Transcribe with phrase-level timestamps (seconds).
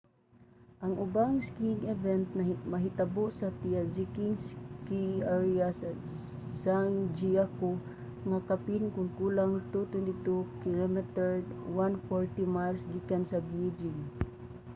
[0.83, 2.27] ang ubang skiing event
[2.73, 5.01] mahitabo sa taizicheng ski
[5.37, 5.89] area sa
[6.61, 7.75] zhangjiakou
[8.29, 10.97] nga kapin kon kulang 220 km
[11.81, 13.99] 140 miles gikan sa beijing